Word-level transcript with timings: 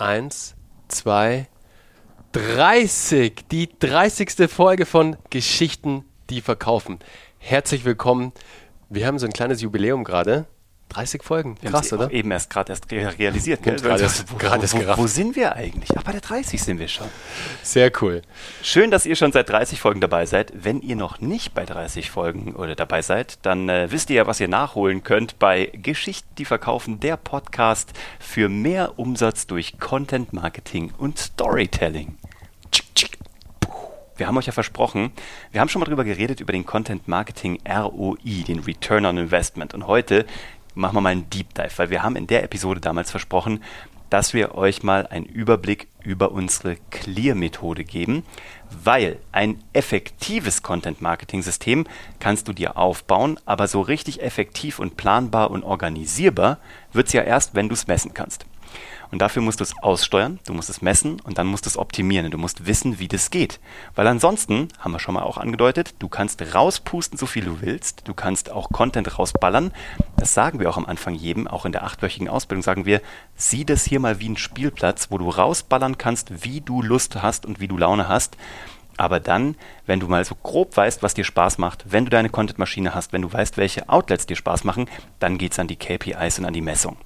Eins, 0.00 0.54
zwei, 0.88 1.46
30. 2.32 3.44
Die 3.50 3.68
30. 3.78 4.50
Folge 4.50 4.86
von 4.86 5.18
Geschichten, 5.28 6.06
die 6.30 6.40
verkaufen. 6.40 7.00
Herzlich 7.36 7.84
willkommen. 7.84 8.32
Wir 8.88 9.06
haben 9.06 9.18
so 9.18 9.26
ein 9.26 9.32
kleines 9.34 9.60
Jubiläum 9.60 10.04
gerade. 10.04 10.46
30 10.90 11.22
Folgen. 11.22 11.56
Krass, 11.64 11.92
oder? 11.92 12.10
Eben 12.10 12.30
erst 12.30 12.50
gerade 12.50 12.72
erst 12.72 12.90
realisiert. 12.90 13.62
Gell? 13.62 13.76
Gerade 13.76 14.02
erst, 14.02 14.30
wo, 14.30 14.36
erst 14.38 14.74
wo, 14.74 14.98
wo, 14.98 15.06
sind 15.06 15.36
wir 15.36 15.56
eigentlich? 15.56 15.90
Ach, 15.96 16.02
bei 16.02 16.12
der 16.12 16.20
30 16.20 16.62
sind 16.62 16.78
wir 16.78 16.88
schon. 16.88 17.06
Sehr 17.62 17.90
cool. 18.02 18.22
Schön, 18.62 18.90
dass 18.90 19.06
ihr 19.06 19.16
schon 19.16 19.32
seit 19.32 19.48
30 19.48 19.80
Folgen 19.80 20.00
dabei 20.00 20.26
seid. 20.26 20.52
Wenn 20.54 20.80
ihr 20.82 20.96
noch 20.96 21.20
nicht 21.20 21.54
bei 21.54 21.64
30 21.64 22.10
Folgen 22.10 22.54
oder 22.54 22.74
dabei 22.74 23.02
seid, 23.02 23.38
dann 23.42 23.68
äh, 23.68 23.90
wisst 23.90 24.10
ihr 24.10 24.16
ja, 24.16 24.26
was 24.26 24.40
ihr 24.40 24.48
nachholen 24.48 25.02
könnt 25.02 25.38
bei 25.38 25.66
Geschichten, 25.72 26.28
die 26.36 26.44
verkaufen, 26.44 27.00
der 27.00 27.16
Podcast 27.16 27.92
für 28.18 28.48
mehr 28.48 28.98
Umsatz 28.98 29.46
durch 29.46 29.78
Content 29.78 30.32
Marketing 30.32 30.92
und 30.98 31.18
Storytelling. 31.18 32.16
Wir 34.20 34.26
haben 34.26 34.36
euch 34.36 34.44
ja 34.44 34.52
versprochen, 34.52 35.12
wir 35.50 35.62
haben 35.62 35.70
schon 35.70 35.80
mal 35.80 35.86
drüber 35.86 36.04
geredet, 36.04 36.40
über 36.40 36.52
den 36.52 36.66
Content 36.66 37.08
Marketing 37.08 37.58
ROI, 37.66 38.44
den 38.46 38.58
Return 38.58 39.06
on 39.06 39.16
Investment. 39.16 39.72
Und 39.72 39.86
heute 39.86 40.26
machen 40.74 40.96
wir 40.96 41.00
mal 41.00 41.10
einen 41.10 41.30
Deep 41.30 41.54
Dive, 41.54 41.70
weil 41.76 41.90
wir 41.90 42.02
haben 42.02 42.16
in 42.16 42.26
der 42.26 42.42
Episode 42.42 42.80
damals 42.80 43.10
versprochen, 43.10 43.62
dass 44.10 44.34
wir 44.34 44.56
euch 44.56 44.82
mal 44.82 45.06
einen 45.06 45.24
Überblick 45.24 45.86
über 46.02 46.32
unsere 46.32 46.76
Clear-Methode 46.90 47.84
geben, 47.84 48.24
weil 48.84 49.18
ein 49.32 49.62
effektives 49.72 50.62
Content-Marketing-System 50.62 51.86
kannst 52.18 52.48
du 52.48 52.52
dir 52.52 52.76
aufbauen, 52.76 53.38
aber 53.46 53.68
so 53.68 53.80
richtig 53.80 54.20
effektiv 54.22 54.78
und 54.80 54.96
planbar 54.96 55.50
und 55.50 55.62
organisierbar 55.62 56.58
wird 56.92 57.06
es 57.06 57.12
ja 57.12 57.22
erst, 57.22 57.54
wenn 57.54 57.68
du 57.68 57.74
es 57.74 57.86
messen 57.86 58.12
kannst. 58.12 58.46
Und 59.10 59.20
dafür 59.20 59.42
musst 59.42 59.60
du 59.60 59.64
es 59.64 59.74
aussteuern, 59.82 60.38
du 60.46 60.54
musst 60.54 60.70
es 60.70 60.82
messen 60.82 61.20
und 61.20 61.38
dann 61.38 61.46
musst 61.46 61.66
du 61.66 61.68
es 61.68 61.76
optimieren. 61.76 62.26
Und 62.26 62.32
du 62.32 62.38
musst 62.38 62.66
wissen, 62.66 62.98
wie 62.98 63.08
das 63.08 63.30
geht. 63.30 63.58
Weil 63.94 64.06
ansonsten, 64.06 64.68
haben 64.78 64.92
wir 64.92 65.00
schon 65.00 65.14
mal 65.14 65.22
auch 65.22 65.38
angedeutet, 65.38 65.94
du 65.98 66.08
kannst 66.08 66.54
rauspusten, 66.54 67.18
so 67.18 67.26
viel 67.26 67.44
du 67.44 67.60
willst. 67.60 68.06
Du 68.06 68.14
kannst 68.14 68.50
auch 68.50 68.70
Content 68.70 69.18
rausballern. 69.18 69.72
Das 70.16 70.34
sagen 70.34 70.60
wir 70.60 70.70
auch 70.70 70.76
am 70.76 70.86
Anfang 70.86 71.14
jedem, 71.14 71.48
auch 71.48 71.64
in 71.64 71.72
der 71.72 71.84
achtwöchigen 71.84 72.28
Ausbildung 72.28 72.62
sagen 72.62 72.86
wir, 72.86 73.00
sieh 73.34 73.64
das 73.64 73.84
hier 73.84 74.00
mal 74.00 74.20
wie 74.20 74.28
ein 74.28 74.36
Spielplatz, 74.36 75.10
wo 75.10 75.18
du 75.18 75.28
rausballern 75.28 75.98
kannst, 75.98 76.44
wie 76.44 76.60
du 76.60 76.82
Lust 76.82 77.22
hast 77.22 77.46
und 77.46 77.58
wie 77.58 77.68
du 77.68 77.76
Laune 77.76 78.08
hast. 78.08 78.36
Aber 79.00 79.18
dann, 79.18 79.56
wenn 79.86 79.98
du 79.98 80.08
mal 80.08 80.26
so 80.26 80.34
grob 80.34 80.76
weißt, 80.76 81.02
was 81.02 81.14
dir 81.14 81.24
Spaß 81.24 81.56
macht, 81.56 81.90
wenn 81.90 82.04
du 82.04 82.10
deine 82.10 82.28
Content-Maschine 82.28 82.94
hast, 82.94 83.14
wenn 83.14 83.22
du 83.22 83.32
weißt, 83.32 83.56
welche 83.56 83.88
Outlets 83.88 84.26
dir 84.26 84.36
Spaß 84.36 84.64
machen, 84.64 84.90
dann 85.18 85.38
geht 85.38 85.52
es 85.52 85.58
an 85.58 85.68
die 85.68 85.76
KPIs 85.76 86.38
und 86.38 86.44
an 86.44 86.52
die 86.52 86.60
Messung. 86.60 86.98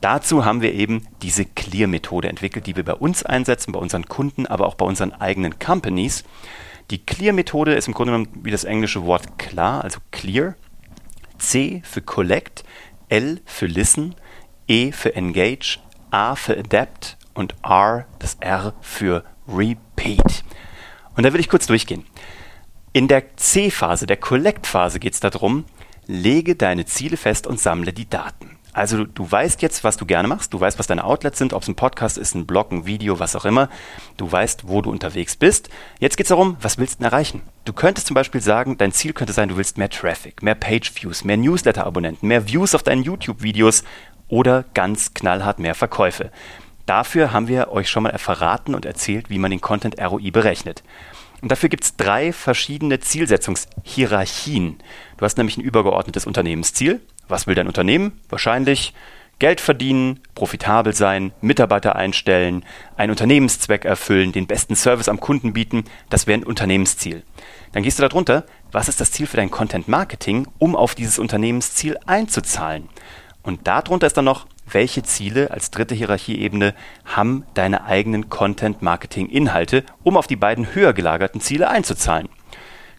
Dazu 0.00 0.44
haben 0.44 0.62
wir 0.62 0.72
eben 0.72 1.06
diese 1.22 1.44
Clear-Methode 1.44 2.28
entwickelt, 2.28 2.66
die 2.66 2.76
wir 2.76 2.84
bei 2.84 2.94
uns 2.94 3.22
einsetzen, 3.22 3.72
bei 3.72 3.78
unseren 3.78 4.06
Kunden, 4.06 4.46
aber 4.46 4.66
auch 4.66 4.74
bei 4.74 4.86
unseren 4.86 5.12
eigenen 5.12 5.58
Companies. 5.58 6.24
Die 6.90 7.04
Clear-Methode 7.04 7.74
ist 7.74 7.86
im 7.86 7.94
Grunde 7.94 8.12
genommen 8.12 8.40
wie 8.42 8.50
das 8.50 8.64
englische 8.64 9.04
Wort 9.04 9.38
klar, 9.38 9.84
also 9.84 10.00
clear. 10.10 10.54
C 11.38 11.82
für 11.84 12.02
collect, 12.02 12.64
L 13.08 13.40
für 13.44 13.66
listen, 13.66 14.14
E 14.66 14.92
für 14.92 15.14
engage, 15.14 15.78
A 16.10 16.34
für 16.34 16.58
adapt 16.58 17.16
und 17.34 17.54
R, 17.62 18.06
das 18.18 18.36
R 18.40 18.74
für 18.80 19.24
repeat. 19.48 20.44
Und 21.16 21.24
da 21.24 21.32
will 21.32 21.40
ich 21.40 21.48
kurz 21.48 21.66
durchgehen. 21.66 22.06
In 22.92 23.06
der 23.06 23.36
C-Phase, 23.36 24.06
der 24.06 24.16
Collect-Phase 24.16 24.98
geht 24.98 25.14
es 25.14 25.20
darum, 25.20 25.64
lege 26.06 26.56
deine 26.56 26.86
Ziele 26.86 27.16
fest 27.16 27.46
und 27.46 27.60
sammle 27.60 27.92
die 27.92 28.08
Daten. 28.08 28.59
Also 28.72 29.04
du, 29.04 29.30
weißt 29.30 29.62
jetzt, 29.62 29.82
was 29.82 29.96
du 29.96 30.06
gerne 30.06 30.28
machst, 30.28 30.54
du 30.54 30.60
weißt, 30.60 30.78
was 30.78 30.86
deine 30.86 31.04
Outlets 31.04 31.38
sind, 31.38 31.52
ob 31.52 31.62
es 31.62 31.68
ein 31.68 31.74
Podcast 31.74 32.18
ist, 32.18 32.34
ein 32.34 32.46
Blog, 32.46 32.70
ein 32.70 32.86
Video, 32.86 33.18
was 33.18 33.34
auch 33.34 33.44
immer. 33.44 33.68
Du 34.16 34.30
weißt, 34.30 34.68
wo 34.68 34.80
du 34.80 34.90
unterwegs 34.90 35.36
bist. 35.36 35.70
Jetzt 35.98 36.16
geht 36.16 36.26
es 36.26 36.28
darum, 36.28 36.56
was 36.60 36.78
willst 36.78 36.94
du 36.94 36.98
denn 36.98 37.12
erreichen? 37.12 37.42
Du 37.64 37.72
könntest 37.72 38.06
zum 38.06 38.14
Beispiel 38.14 38.40
sagen, 38.40 38.78
dein 38.78 38.92
Ziel 38.92 39.12
könnte 39.12 39.32
sein, 39.32 39.48
du 39.48 39.56
willst 39.56 39.76
mehr 39.76 39.90
Traffic, 39.90 40.42
mehr 40.42 40.54
Page-Views, 40.54 41.24
mehr 41.24 41.36
Newsletter-Abonnenten, 41.36 42.28
mehr 42.28 42.46
Views 42.46 42.74
auf 42.74 42.82
deinen 42.82 43.02
YouTube-Videos 43.02 43.82
oder 44.28 44.64
ganz 44.74 45.14
knallhart 45.14 45.58
mehr 45.58 45.74
Verkäufe. 45.74 46.30
Dafür 46.86 47.32
haben 47.32 47.48
wir 47.48 47.72
euch 47.72 47.90
schon 47.90 48.04
mal 48.04 48.16
verraten 48.18 48.74
und 48.74 48.84
erzählt, 48.84 49.30
wie 49.30 49.38
man 49.38 49.50
den 49.50 49.60
Content 49.60 50.00
ROI 50.00 50.30
berechnet. 50.30 50.82
Und 51.42 51.50
dafür 51.50 51.68
gibt 51.68 51.84
es 51.84 51.96
drei 51.96 52.32
verschiedene 52.32 53.00
Zielsetzungshierarchien. 53.00 54.78
Du 55.16 55.24
hast 55.24 55.38
nämlich 55.38 55.56
ein 55.56 55.62
übergeordnetes 55.62 56.26
Unternehmensziel, 56.26 57.00
was 57.30 57.46
will 57.46 57.54
dein 57.54 57.66
Unternehmen? 57.66 58.20
Wahrscheinlich 58.28 58.94
Geld 59.40 59.62
verdienen, 59.62 60.20
profitabel 60.34 60.94
sein, 60.94 61.32
Mitarbeiter 61.40 61.96
einstellen, 61.96 62.62
einen 62.98 63.10
Unternehmenszweck 63.10 63.86
erfüllen, 63.86 64.32
den 64.32 64.46
besten 64.46 64.76
Service 64.76 65.08
am 65.08 65.18
Kunden 65.18 65.54
bieten. 65.54 65.84
Das 66.10 66.26
wäre 66.26 66.38
ein 66.38 66.44
Unternehmensziel. 66.44 67.22
Dann 67.72 67.82
gehst 67.82 67.98
du 67.98 68.02
darunter, 68.06 68.44
was 68.70 68.88
ist 68.90 69.00
das 69.00 69.12
Ziel 69.12 69.26
für 69.26 69.38
dein 69.38 69.50
Content 69.50 69.88
Marketing, 69.88 70.46
um 70.58 70.76
auf 70.76 70.94
dieses 70.94 71.18
Unternehmensziel 71.18 71.96
einzuzahlen? 72.04 72.90
Und 73.42 73.66
darunter 73.66 74.06
ist 74.06 74.18
dann 74.18 74.26
noch, 74.26 74.46
welche 74.70 75.02
Ziele 75.02 75.50
als 75.50 75.70
dritte 75.70 75.94
Hierarchieebene 75.94 76.74
haben 77.06 77.44
deine 77.54 77.84
eigenen 77.84 78.28
Content 78.28 78.82
Marketing 78.82 79.28
Inhalte, 79.30 79.84
um 80.02 80.18
auf 80.18 80.26
die 80.26 80.36
beiden 80.36 80.74
höher 80.74 80.92
gelagerten 80.92 81.40
Ziele 81.40 81.70
einzuzahlen? 81.70 82.28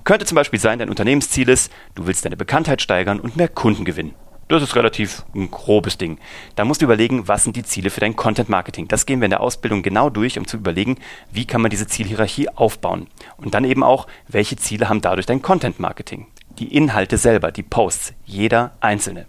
Könnte 0.04 0.26
zum 0.26 0.36
Beispiel 0.36 0.60
sein, 0.60 0.80
dein 0.80 0.90
Unternehmensziel 0.90 1.50
ist, 1.50 1.72
du 1.96 2.08
willst 2.08 2.26
deine 2.26 2.38
Bekanntheit 2.38 2.82
steigern 2.82 3.20
und 3.20 3.38
mehr 3.38 3.48
Kunden 3.48 3.86
gewinnen. 3.86 4.16
Das 4.48 4.64
ist 4.64 4.76
relativ 4.76 5.24
ein 5.34 5.50
grobes 5.50 5.98
Ding. 5.98 6.18
Da 6.56 6.66
musst 6.66 6.82
du 6.82 6.86
überlegen, 6.86 7.28
was 7.30 7.44
sind 7.44 7.56
die 7.56 7.64
Ziele 7.64 7.90
für 7.90 8.02
dein 8.02 8.18
Content 8.18 8.50
Marketing. 8.50 8.88
Das 8.90 9.06
gehen 9.06 9.22
wir 9.22 9.26
in 9.26 9.32
der 9.32 9.40
Ausbildung 9.40 9.82
genau 9.82 10.10
durch, 10.10 10.38
um 10.38 10.46
zu 10.46 10.58
überlegen, 10.58 10.98
wie 11.32 11.46
kann 11.46 11.62
man 11.62 11.72
diese 11.72 11.88
Zielhierarchie 11.88 12.50
aufbauen. 12.50 13.08
Und 13.38 13.54
dann 13.54 13.64
eben 13.64 13.82
auch, 13.82 14.08
welche 14.28 14.58
Ziele 14.58 14.90
haben 14.90 15.00
dadurch 15.00 15.26
dein 15.26 15.42
Content 15.42 15.80
Marketing. 15.80 16.28
Die 16.60 16.76
Inhalte 16.76 17.18
selber, 17.18 17.54
die 17.54 17.64
Posts, 17.64 18.14
jeder 18.26 18.72
einzelne. 18.82 19.26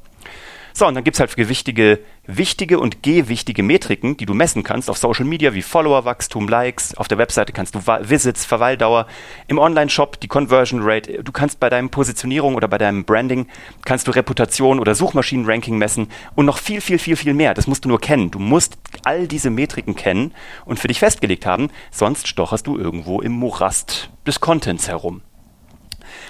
So, 0.74 0.86
und 0.86 0.94
dann 0.94 1.04
gibt 1.04 1.16
es 1.16 1.20
halt 1.20 1.34
gewichtige, 1.36 2.00
wichtige 2.26 2.78
und 2.78 3.02
gewichtige 3.02 3.62
Metriken, 3.62 4.16
die 4.16 4.26
du 4.26 4.34
messen 4.34 4.62
kannst 4.62 4.88
auf 4.88 4.96
Social 4.98 5.24
Media 5.24 5.54
wie 5.54 5.62
Followerwachstum, 5.62 6.48
Likes. 6.48 6.94
Auf 6.94 7.08
der 7.08 7.18
Webseite 7.18 7.52
kannst 7.52 7.74
du 7.74 7.80
Visits, 7.80 8.44
Verweildauer. 8.44 9.06
Im 9.48 9.58
Online-Shop 9.58 10.20
die 10.20 10.28
Conversion 10.28 10.80
Rate. 10.82 11.22
Du 11.22 11.32
kannst 11.32 11.60
bei 11.60 11.68
deinem 11.68 11.90
Positionierung 11.90 12.54
oder 12.54 12.68
bei 12.68 12.78
deinem 12.78 13.04
Branding 13.04 13.46
kannst 13.84 14.06
du 14.06 14.12
Reputation 14.12 14.80
oder 14.80 14.94
Suchmaschinenranking 14.94 15.76
messen 15.76 16.08
und 16.34 16.46
noch 16.46 16.58
viel, 16.58 16.80
viel, 16.80 16.98
viel, 16.98 17.16
viel 17.16 17.34
mehr. 17.34 17.54
Das 17.54 17.66
musst 17.66 17.84
du 17.84 17.88
nur 17.88 18.00
kennen. 18.00 18.30
Du 18.30 18.38
musst 18.38 18.78
all 19.04 19.28
diese 19.28 19.50
Metriken 19.50 19.94
kennen 19.94 20.32
und 20.64 20.78
für 20.78 20.88
dich 20.88 21.00
festgelegt 21.00 21.46
haben, 21.46 21.70
sonst 21.90 22.28
stocherst 22.28 22.66
du 22.66 22.78
irgendwo 22.78 23.20
im 23.20 23.32
Morast 23.32 24.10
des 24.26 24.40
Contents 24.40 24.88
herum. 24.88 25.22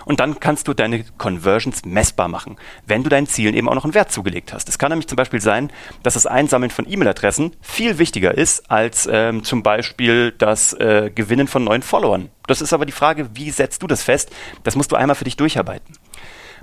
Und 0.05 0.21
dann 0.21 0.41
kannst 0.41 0.69
du 0.69 0.75
deine 0.75 1.05
Conversions 1.19 1.85
messbar 1.85 2.29
machen, 2.29 2.57
wenn 2.87 3.03
du 3.03 3.09
deinen 3.09 3.27
Zielen 3.27 3.55
eben 3.55 3.69
auch 3.69 3.75
noch 3.75 3.85
einen 3.85 3.95
Wert 3.95 4.13
zugelegt 4.13 4.53
hast. 4.53 4.69
Es 4.69 4.79
kann 4.79 4.91
nämlich 4.91 5.09
zum 5.09 5.17
Beispiel 5.17 5.41
sein, 5.41 5.71
dass 6.03 6.15
das 6.15 6.27
Einsammeln 6.27 6.71
von 6.71 6.91
E-Mail-Adressen 6.91 7.57
viel 7.61 7.99
wichtiger 7.99 8.37
ist 8.37 8.71
als 8.71 9.09
ähm, 9.11 9.45
zum 9.45 9.63
Beispiel 9.63 10.33
das 10.33 10.73
äh, 10.75 11.11
Gewinnen 11.15 11.49
von 11.49 11.65
neuen 11.65 11.83
Followern. 11.83 12.31
Das 12.47 12.61
ist 12.61 12.73
aber 12.73 12.87
die 12.87 12.93
Frage, 12.93 13.31
wie 13.35 13.51
setzt 13.51 13.83
du 13.83 13.87
das 13.87 14.03
fest? 14.03 14.31
Das 14.65 14.77
musst 14.77 14.93
du 14.93 14.97
einmal 14.97 15.15
für 15.15 15.25
dich 15.25 15.37
durcharbeiten. 15.37 15.95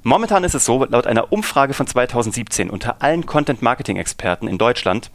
Momentan 0.03 0.44
ist 0.44 0.56
es 0.56 0.66
so, 0.66 0.86
laut 0.86 1.07
einer 1.07 1.31
Umfrage 1.34 1.74
von 1.74 1.86
2017 1.86 2.69
unter 2.69 3.01
allen 3.01 3.25
Content-Marketing-Experten 3.25 4.47
in 4.47 4.57
Deutschland 4.57 5.12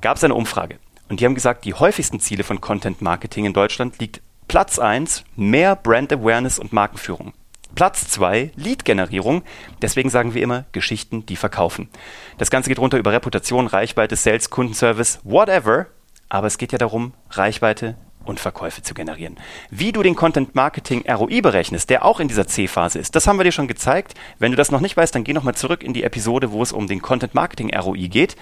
gab 0.00 0.16
es 0.16 0.24
eine 0.24 0.34
Umfrage. 0.34 0.78
Und 1.08 1.20
die 1.20 1.24
haben 1.24 1.34
gesagt, 1.34 1.64
die 1.64 1.74
häufigsten 1.74 2.20
Ziele 2.20 2.44
von 2.44 2.60
Content 2.60 3.02
Marketing 3.02 3.44
in 3.44 3.52
Deutschland 3.52 3.98
liegt 3.98 4.22
Platz 4.52 4.78
1, 4.78 5.24
mehr 5.34 5.74
Brand 5.76 6.12
Awareness 6.12 6.58
und 6.58 6.74
Markenführung. 6.74 7.32
Platz 7.74 8.08
2, 8.08 8.50
Lead-Generierung. 8.54 9.44
Deswegen 9.80 10.10
sagen 10.10 10.34
wir 10.34 10.42
immer 10.42 10.66
Geschichten, 10.72 11.24
die 11.24 11.36
verkaufen. 11.36 11.88
Das 12.36 12.50
Ganze 12.50 12.68
geht 12.68 12.78
runter 12.78 12.98
über 12.98 13.12
Reputation, 13.12 13.66
Reichweite, 13.66 14.14
Sales, 14.14 14.50
Kundenservice, 14.50 15.20
whatever. 15.24 15.86
Aber 16.28 16.48
es 16.48 16.58
geht 16.58 16.70
ja 16.70 16.76
darum, 16.76 17.14
Reichweite 17.30 17.96
und 18.26 18.40
Verkäufe 18.40 18.82
zu 18.82 18.92
generieren. 18.92 19.38
Wie 19.70 19.90
du 19.90 20.02
den 20.02 20.16
Content 20.16 20.54
Marketing 20.54 21.02
ROI 21.10 21.40
berechnest, 21.40 21.88
der 21.88 22.04
auch 22.04 22.20
in 22.20 22.28
dieser 22.28 22.46
C-Phase 22.46 22.98
ist, 22.98 23.16
das 23.16 23.26
haben 23.26 23.38
wir 23.38 23.44
dir 23.44 23.52
schon 23.52 23.68
gezeigt. 23.68 24.12
Wenn 24.38 24.52
du 24.52 24.58
das 24.58 24.70
noch 24.70 24.80
nicht 24.80 24.98
weißt, 24.98 25.14
dann 25.14 25.24
geh 25.24 25.32
nochmal 25.32 25.54
zurück 25.54 25.82
in 25.82 25.94
die 25.94 26.04
Episode, 26.04 26.52
wo 26.52 26.62
es 26.62 26.72
um 26.72 26.88
den 26.88 27.00
Content 27.00 27.34
Marketing 27.34 27.74
ROI 27.74 28.08
geht. 28.08 28.36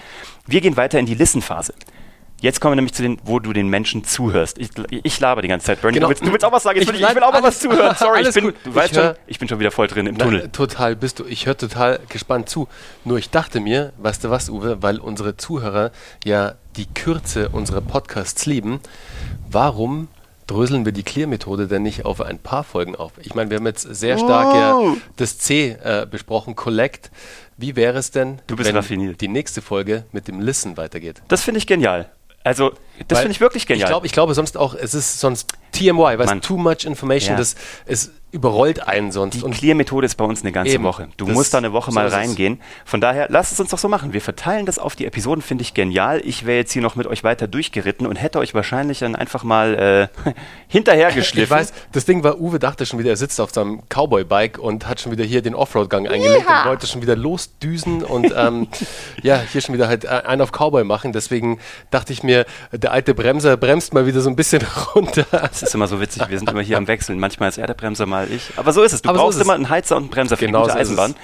Wir 0.45 0.61
gehen 0.61 0.77
weiter 0.77 0.99
in 0.99 1.07
die 1.07 1.15
Listen-Phase. 1.15 1.75
Jetzt 2.41 2.61
kommen 2.61 2.73
wir 2.73 2.77
nämlich 2.77 2.95
zu 2.95 3.03
den, 3.03 3.19
wo 3.25 3.39
du 3.39 3.53
den 3.53 3.69
Menschen 3.69 4.05
zuhörst. 4.05 4.59
Ich, 4.59 4.71
ich 4.91 5.21
laber 5.21 5.43
die 5.43 5.49
ganze 5.49 5.67
Zeit, 5.67 5.83
Bernie. 5.83 5.97
Genau. 5.97 6.07
Du, 6.07 6.11
willst, 6.11 6.27
du, 6.27 6.33
willst, 6.33 6.45
auch 6.45 6.53
was 6.53 6.63
sagen? 6.63 6.81
Ich, 6.81 6.89
will, 6.89 6.95
ich 6.95 7.15
will 7.15 7.23
auch 7.23 7.33
mal 7.33 7.43
was 7.43 7.59
zuhören. 7.59 7.95
Sorry, 7.99 8.23
ich 8.23 8.35
bin, 8.35 8.45
gut. 8.45 8.55
du 8.65 8.75
weißt 8.75 8.95
schon, 8.95 9.15
ich 9.27 9.39
bin 9.39 9.49
schon 9.49 9.61
wieder 9.61 9.71
voll 9.71 9.89
drin 9.89 10.07
im 10.07 10.17
Tunnel. 10.17 10.43
Na, 10.45 10.49
total 10.49 10.97
bist 10.97 11.19
du. 11.19 11.27
Ich 11.27 11.47
höre 11.47 11.57
total 11.57 12.01
gespannt 12.09 12.49
zu. 12.49 12.67
Nur 13.05 13.19
ich 13.19 13.31
dachte 13.31 13.61
mir, 13.61 13.93
weißt 13.99 14.25
du 14.25 14.31
was, 14.31 14.49
Uwe, 14.49 14.83
weil 14.83 14.99
unsere 14.99 15.37
Zuhörer 15.37 15.91
ja 16.25 16.55
die 16.77 16.87
Kürze 16.87 17.51
unserer 17.51 17.83
Podcasts 17.83 18.47
lieben, 18.47 18.81
warum 19.51 20.09
dröseln 20.47 20.85
wir 20.85 20.93
die 20.93 21.03
Clear-Methode 21.03 21.69
denn 21.69 21.83
nicht 21.83 22.07
auf 22.07 22.23
ein 22.23 22.39
paar 22.39 22.65
Folgen 22.65 22.97
auf? 22.97 23.13
Ich 23.21 23.35
meine, 23.35 23.51
wir 23.51 23.59
haben 23.59 23.67
jetzt 23.67 23.83
sehr 23.83 24.17
stark 24.17 24.55
oh. 24.55 24.57
ja 24.57 24.97
das 25.17 25.39
C 25.39 25.77
äh, 25.83 26.07
besprochen, 26.11 26.57
Collect. 26.57 27.11
Wie 27.59 27.77
wäre 27.77 27.99
es 27.99 28.11
denn, 28.11 28.41
wenn 28.49 28.75
raffiniert. 28.75 29.21
die 29.21 29.29
nächste 29.29 29.61
Folge 29.61 30.07
mit 30.13 30.27
dem 30.27 30.41
Listen 30.41 30.79
weitergeht? 30.79 31.23
Das 31.29 31.43
finde 31.43 31.59
ich 31.59 31.67
genial. 31.67 32.11
Also, 32.43 32.73
das 33.09 33.19
finde 33.19 33.33
ich 33.33 33.41
wirklich 33.41 33.67
genial. 33.67 33.85
Ich, 33.85 33.91
glaub, 33.91 34.05
ich 34.05 34.13
glaube 34.13 34.35
sonst 34.35 34.57
auch, 34.57 34.75
es 34.75 34.95
ist 34.95 35.21
sonst 35.21 35.53
TMY, 35.73 36.17
du, 36.17 36.41
too 36.41 36.57
much 36.57 36.85
information, 36.85 37.33
ja. 37.33 37.39
das 37.39 37.57
ist 37.87 38.13
überrollt 38.33 38.87
einen 38.87 39.11
sonst. 39.11 39.35
Die 39.35 39.51
Clear-Methode 39.51 40.07
ist 40.07 40.15
bei 40.15 40.25
uns 40.25 40.43
eine 40.43 40.53
ganze 40.53 40.75
Eben. 40.75 40.85
Woche. 40.85 41.09
Du 41.17 41.27
das 41.27 41.35
musst 41.35 41.55
da 41.55 41.59
eine 41.59 41.73
Woche 41.73 41.91
so 41.91 41.95
mal 41.95 42.07
reingehen. 42.07 42.61
Von 42.85 43.01
daher, 43.01 43.27
lasst 43.29 43.53
es 43.53 43.59
uns 43.61 43.71
doch 43.71 43.79
so 43.79 43.89
machen. 43.89 44.13
Wir 44.13 44.21
verteilen 44.21 44.67
das 44.67 44.79
auf 44.79 44.95
die 44.95 45.07
Episoden, 45.07 45.43
finde 45.43 45.63
ich 45.63 45.75
genial. 45.75 46.21
Ich 46.25 46.47
wäre 46.47 46.59
jetzt 46.59 46.73
hier 46.73 46.83
noch 46.83 46.95
mit 46.95 47.07
euch 47.07 47.25
weiter 47.25 47.49
durchgeritten 47.49 48.07
und 48.07 48.17
hätte 48.17 48.39
euch 48.39 48.55
wahrscheinlich 48.55 49.01
dann 49.01 49.17
einfach 49.17 49.43
mal 49.43 50.11
äh, 50.25 50.33
hinterhergeschliffen. 50.69 51.43
Ich 51.43 51.51
weiß, 51.51 51.73
das 51.93 52.05
Ding 52.05 52.23
war, 52.23 52.41
Uwe 52.41 52.59
dachte 52.59 52.87
schon 52.87 52.99
wieder, 52.99 53.11
er 53.11 53.17
sitzt 53.17 53.41
auf 53.41 53.51
seinem 53.51 53.83
Cowboy-Bike 53.89 54.59
und 54.59 54.87
hat 54.87 55.01
schon 55.01 55.11
wieder 55.11 55.25
hier 55.25 55.43
den 55.43 55.55
Offroad-Gang 55.55 56.07
eingelegt 56.07 56.45
ja. 56.49 56.63
und 56.63 56.69
wollte 56.69 56.87
schon 56.87 57.03
wieder 57.03 57.17
losdüsen 57.17 58.05
und 58.05 58.33
ähm, 58.37 58.69
ja, 59.23 59.41
hier 59.41 59.61
schon 59.61 59.75
wieder 59.75 59.89
halt 59.89 60.07
einen 60.07 60.41
auf 60.41 60.53
Cowboy 60.53 60.85
machen. 60.85 61.13
Deswegen 61.13 61.59
dachte 61.91 62.13
ich 62.13 62.23
mir, 62.23 62.47
der 62.71 62.93
alte 62.93 63.15
Bremser 63.15 63.57
bremst 63.57 63.93
mal 63.93 64.07
wieder 64.07 64.21
so 64.21 64.31
ein 64.31 64.37
bisschen 64.37 64.63
runter. 64.95 65.27
Das 65.61 65.71
ist 65.71 65.75
immer 65.75 65.89
so 65.89 66.01
witzig, 66.01 66.29
wir 66.29 66.39
sind 66.39 66.49
immer 66.49 66.63
hier 66.63 66.79
am 66.79 66.89
Wechseln. 66.89 67.19
Manchmal 67.19 67.49
ist 67.49 67.59
er 67.59 67.67
der 67.67 67.75
Bremser, 67.75 68.07
mal 68.07 68.27
mal 68.27 68.35
ich. 68.35 68.53
Aber 68.57 68.73
so 68.73 68.83
ist 68.83 68.93
es. 68.93 69.03
Du 69.03 69.09
Aber 69.09 69.19
brauchst 69.19 69.39
so 69.39 69.45
immer 69.45 69.55
einen 69.55 69.69
Heizer 69.69 69.97
und 69.97 70.05
einen 70.05 70.11
Bremser 70.11 70.37
für 70.37 70.47
genau 70.47 70.61
die 70.61 70.65
gute 70.65 70.75
so 70.75 70.79
Eisenbahn. 70.79 71.15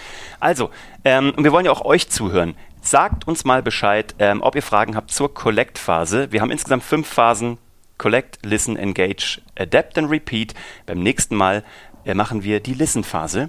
Also, 0.40 0.70
ähm, 1.04 1.32
und 1.36 1.44
wir 1.44 1.52
wollen 1.52 1.66
ja 1.66 1.72
auch 1.72 1.84
euch 1.84 2.08
zuhören. 2.08 2.56
Sagt 2.80 3.26
uns 3.26 3.44
mal 3.44 3.62
Bescheid, 3.62 4.14
ähm, 4.18 4.42
ob 4.42 4.54
ihr 4.54 4.62
Fragen 4.62 4.96
habt 4.96 5.10
zur 5.10 5.32
Collect-Phase. 5.32 6.32
Wir 6.32 6.40
haben 6.40 6.50
insgesamt 6.50 6.84
fünf 6.84 7.08
Phasen. 7.08 7.58
Collect, 7.98 8.40
Listen, 8.44 8.76
Engage, 8.76 9.40
Adapt 9.58 9.96
and 9.96 10.10
Repeat. 10.10 10.54
Beim 10.84 10.98
nächsten 11.02 11.34
Mal 11.34 11.64
äh, 12.04 12.14
machen 12.14 12.42
wir 12.44 12.60
die 12.60 12.74
Listen-Phase 12.74 13.48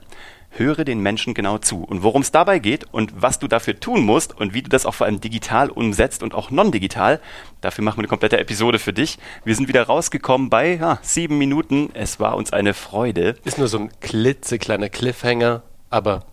höre 0.50 0.86
den 0.86 1.00
Menschen 1.00 1.34
genau 1.34 1.58
zu. 1.58 1.84
Und 1.84 2.04
worum 2.04 2.22
es 2.22 2.32
dabei 2.32 2.60
geht 2.60 2.86
und 2.92 3.22
was 3.22 3.40
du 3.40 3.48
dafür 3.48 3.80
tun 3.80 4.04
musst 4.04 4.38
und 4.38 4.54
wie 4.54 4.62
du 4.62 4.70
das 4.70 4.86
auch 4.86 4.94
vor 4.94 5.06
allem 5.06 5.22
digital 5.22 5.70
umsetzt 5.70 6.24
und 6.24 6.34
auch 6.34 6.52
non-digital, 6.52 7.20
dafür 7.62 7.84
machen 7.84 7.98
wir 7.98 8.02
eine 8.02 8.08
komplette 8.08 8.40
Episode 8.40 8.80
für 8.80 8.94
dich. 8.94 9.20
Wir 9.44 9.56
sind 9.56 9.68
wieder 9.68 9.84
rausgekommen 9.84 10.50
bei 10.50 10.76
ja, 10.76 11.00
sieben 11.02 11.38
Minuten. 11.38 11.90
Es 11.94 12.20
war 12.20 12.36
uns 12.36 12.54
eine 12.54 12.74
Freude. 12.74 13.36
Ist 13.44 13.58
nur 13.58 13.68
so 13.68 13.80
ein 13.80 13.92
klitzekleiner 14.00 14.90
Cliffhanger, 14.90 15.64
aber 15.90 16.26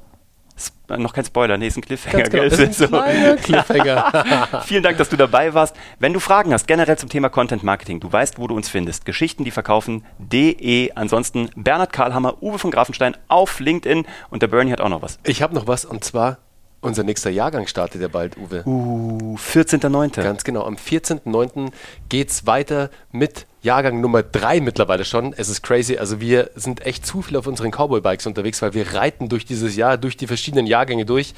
noch 0.88 1.12
kein 1.12 1.24
Spoiler, 1.24 1.56
nee, 1.56 1.66
ist 1.66 1.76
ein 1.76 1.82
Cliffhanger. 1.82 2.24
Genau, 2.24 2.42
ist 2.44 2.60
ein 2.60 2.72
so. 2.72 2.88
Cliffhanger. 3.42 4.62
Vielen 4.66 4.82
Dank, 4.82 4.98
dass 4.98 5.08
du 5.08 5.16
dabei 5.16 5.54
warst. 5.54 5.74
Wenn 5.98 6.12
du 6.12 6.20
Fragen 6.20 6.52
hast, 6.52 6.66
generell 6.66 6.98
zum 6.98 7.08
Thema 7.08 7.28
Content 7.28 7.62
Marketing, 7.62 8.00
du 8.00 8.12
weißt, 8.12 8.38
wo 8.38 8.46
du 8.46 8.54
uns 8.54 8.68
findest. 8.68 9.04
Geschichten, 9.04 9.44
die 9.44 9.50
verkaufen.de. 9.50 10.92
Ansonsten 10.94 11.50
Bernhard 11.56 11.92
Karlhammer, 11.92 12.42
Uwe 12.42 12.58
von 12.58 12.70
Grafenstein 12.70 13.16
auf 13.28 13.60
LinkedIn 13.60 14.06
und 14.30 14.42
der 14.42 14.48
Bernie 14.48 14.72
hat 14.72 14.80
auch 14.80 14.88
noch 14.88 15.02
was. 15.02 15.18
Ich 15.24 15.42
habe 15.42 15.54
noch 15.54 15.66
was 15.66 15.84
und 15.84 16.04
zwar 16.04 16.38
unser 16.84 17.02
nächster 17.02 17.30
Jahrgang 17.30 17.66
startet 17.66 18.02
ja 18.02 18.08
bald, 18.08 18.36
Uwe. 18.36 18.62
Uh, 18.66 19.36
14.9. 19.36 20.22
Ganz 20.22 20.44
genau. 20.44 20.64
Am 20.64 20.76
14.9. 20.76 21.72
geht 22.08 22.30
es 22.30 22.46
weiter 22.46 22.90
mit 23.10 23.46
Jahrgang 23.62 24.00
Nummer 24.02 24.22
3 24.22 24.60
mittlerweile 24.60 25.06
schon. 25.06 25.32
Es 25.32 25.48
ist 25.48 25.62
crazy. 25.62 25.96
Also 25.96 26.20
wir 26.20 26.50
sind 26.54 26.84
echt 26.84 27.06
zu 27.06 27.22
viel 27.22 27.38
auf 27.38 27.46
unseren 27.46 27.70
Cowboy-Bikes 27.70 28.26
unterwegs, 28.26 28.60
weil 28.60 28.74
wir 28.74 28.94
reiten 28.94 29.30
durch 29.30 29.46
dieses 29.46 29.74
Jahr, 29.76 29.96
durch 29.96 30.18
die 30.18 30.26
verschiedenen 30.26 30.66
Jahrgänge 30.66 31.06
durch. 31.06 31.34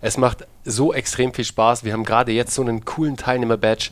Es 0.00 0.16
macht 0.18 0.46
so 0.64 0.92
extrem 0.92 1.32
viel 1.32 1.44
Spaß. 1.44 1.84
Wir 1.84 1.92
haben 1.92 2.04
gerade 2.04 2.32
jetzt 2.32 2.54
so 2.54 2.62
einen 2.62 2.84
coolen 2.84 3.16
Teilnehmer-Badge. 3.16 3.90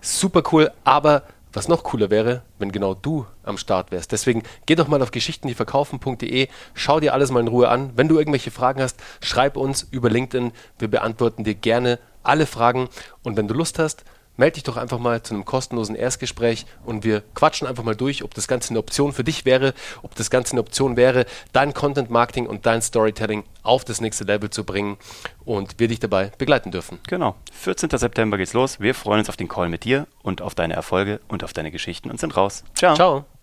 Super 0.00 0.42
cool, 0.52 0.70
aber 0.84 1.24
was 1.56 1.68
noch 1.68 1.84
cooler 1.84 2.10
wäre, 2.10 2.42
wenn 2.58 2.70
genau 2.70 2.92
du 2.92 3.24
am 3.42 3.56
Start 3.56 3.90
wärst. 3.90 4.12
Deswegen 4.12 4.42
geh 4.66 4.74
doch 4.74 4.88
mal 4.88 5.00
auf 5.00 5.10
geschichtendieverkaufen.de, 5.10 6.48
schau 6.74 7.00
dir 7.00 7.14
alles 7.14 7.30
mal 7.30 7.40
in 7.40 7.48
Ruhe 7.48 7.70
an. 7.70 7.92
Wenn 7.96 8.08
du 8.08 8.18
irgendwelche 8.18 8.50
Fragen 8.50 8.82
hast, 8.82 9.00
schreib 9.22 9.56
uns 9.56 9.82
über 9.90 10.10
LinkedIn. 10.10 10.52
Wir 10.78 10.88
beantworten 10.88 11.44
dir 11.44 11.54
gerne 11.54 11.98
alle 12.22 12.44
Fragen. 12.44 12.88
Und 13.22 13.38
wenn 13.38 13.48
du 13.48 13.54
Lust 13.54 13.78
hast, 13.78 14.04
melde 14.36 14.54
dich 14.54 14.62
doch 14.62 14.76
einfach 14.76 14.98
mal 14.98 15.22
zu 15.22 15.34
einem 15.34 15.44
kostenlosen 15.44 15.96
Erstgespräch 15.96 16.66
und 16.84 17.04
wir 17.04 17.22
quatschen 17.34 17.66
einfach 17.66 17.84
mal 17.84 17.96
durch, 17.96 18.24
ob 18.24 18.34
das 18.34 18.48
Ganze 18.48 18.70
eine 18.70 18.78
Option 18.78 19.12
für 19.12 19.24
dich 19.24 19.44
wäre, 19.44 19.74
ob 20.02 20.14
das 20.14 20.30
Ganze 20.30 20.52
eine 20.52 20.60
Option 20.60 20.96
wäre, 20.96 21.26
dein 21.52 21.74
Content 21.74 22.10
Marketing 22.10 22.46
und 22.46 22.66
dein 22.66 22.82
Storytelling 22.82 23.44
auf 23.62 23.84
das 23.84 24.00
nächste 24.00 24.24
Level 24.24 24.50
zu 24.50 24.64
bringen 24.64 24.96
und 25.44 25.78
wir 25.78 25.88
dich 25.88 26.00
dabei 26.00 26.32
begleiten 26.38 26.70
dürfen. 26.70 26.98
Genau. 27.06 27.36
14. 27.52 27.90
September 27.90 28.38
geht's 28.38 28.52
los. 28.52 28.80
Wir 28.80 28.94
freuen 28.94 29.20
uns 29.20 29.28
auf 29.28 29.36
den 29.36 29.48
Call 29.48 29.68
mit 29.68 29.84
dir 29.84 30.06
und 30.22 30.42
auf 30.42 30.54
deine 30.54 30.74
Erfolge 30.74 31.20
und 31.28 31.44
auf 31.44 31.52
deine 31.52 31.70
Geschichten 31.70 32.10
und 32.10 32.20
sind 32.20 32.36
raus. 32.36 32.64
Ciao. 32.74 32.94
Ciao. 32.94 33.26